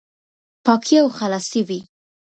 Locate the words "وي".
1.67-1.79